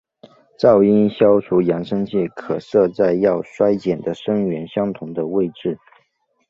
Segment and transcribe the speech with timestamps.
[0.59, 5.77] 噪音消除扬声器可设在要衰减的声源相同的位置。